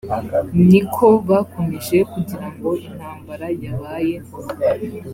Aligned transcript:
ni 0.69 0.81
ko 0.93 1.07
bakomeje 1.29 1.97
kugira 2.11 2.47
ngo 2.53 2.69
intambara 2.87 3.47
yabaye 3.63 4.15